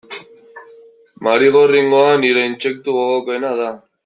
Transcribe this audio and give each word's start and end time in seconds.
Marigorringoa 1.27 2.11
nire 2.25 2.41
intsektu 2.53 2.87
gogokoena 3.01 3.51
da. 3.63 3.69